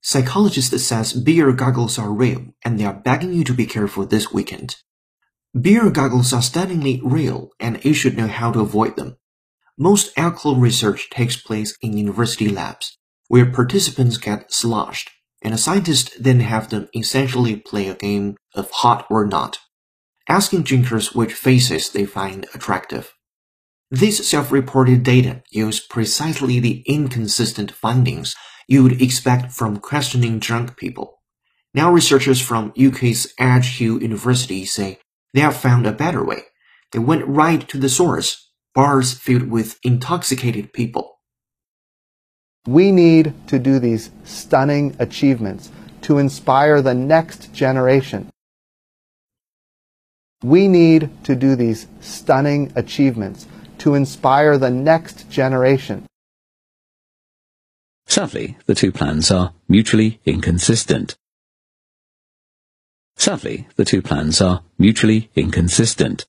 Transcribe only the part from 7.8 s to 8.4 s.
you should know